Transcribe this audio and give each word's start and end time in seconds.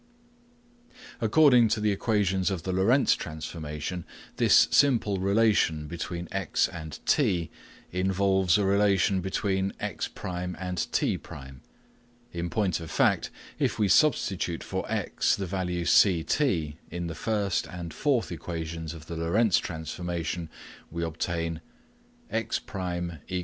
According 1.21 1.67
to 1.67 1.79
the 1.79 1.91
equations 1.91 2.49
of 2.49 2.63
the 2.63 2.71
Lorentz 2.71 3.13
transformation, 3.13 4.03
this 4.37 4.67
simple 4.71 5.19
relation 5.19 5.85
between 5.85 6.27
x 6.31 6.67
and 6.67 6.97
t 7.05 7.51
involves 7.91 8.57
a 8.57 8.65
relation 8.65 9.21
between 9.21 9.73
x1 9.79 10.55
and 10.57 10.79
t1. 10.79 11.59
In 12.33 12.49
point 12.49 12.79
of 12.79 12.89
fact, 12.89 13.29
if 13.59 13.77
we 13.77 13.87
substitute 13.87 14.63
for 14.63 14.91
x 14.91 15.35
the 15.35 15.45
value 15.45 15.85
ct 15.85 16.41
in 16.41 17.05
the 17.05 17.13
first 17.13 17.67
and 17.67 17.93
fourth 17.93 18.31
equations 18.31 18.95
of 18.95 19.05
the 19.05 19.15
Lorentz 19.15 19.59
transformation, 19.59 20.49
we 20.89 21.03
obtain: 21.03 21.61
eq. 22.33 22.59